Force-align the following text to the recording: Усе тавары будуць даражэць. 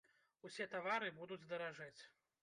Усе 0.47 0.65
тавары 0.71 1.11
будуць 1.19 1.47
даражэць. 1.51 1.99